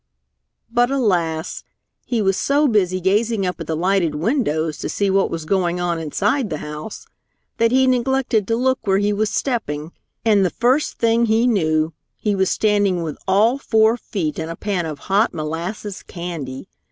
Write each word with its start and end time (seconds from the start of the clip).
But 0.71 0.89
alas! 0.89 1.63
He 2.05 2.23
was 2.23 2.35
so 2.35 2.67
busy 2.67 2.99
gazing 2.99 3.45
up 3.45 3.61
at 3.61 3.67
the 3.67 3.75
lighted 3.75 4.15
windows 4.15 4.79
to 4.79 4.89
see 4.89 5.11
what 5.11 5.29
was 5.29 5.45
going 5.45 5.79
on 5.79 5.99
inside 5.99 6.49
the 6.49 6.57
house, 6.57 7.05
that 7.57 7.71
he 7.71 7.85
neglected 7.85 8.47
to 8.47 8.55
look 8.55 8.79
where 8.87 8.97
he 8.97 9.13
was 9.13 9.29
stepping, 9.29 9.91
and 10.25 10.43
the 10.43 10.49
first 10.49 10.97
thing 10.97 11.27
he 11.27 11.45
knew, 11.45 11.93
he 12.17 12.33
was 12.33 12.49
standing 12.49 13.03
with 13.03 13.19
all 13.27 13.59
four 13.59 13.95
feet 13.95 14.39
in 14.39 14.49
a 14.49 14.55
pan 14.55 14.87
of 14.87 14.97
hot 14.97 15.35
molasses 15.35 16.01
candy. 16.01 16.67